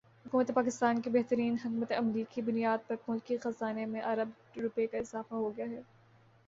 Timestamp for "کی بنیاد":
2.31-2.87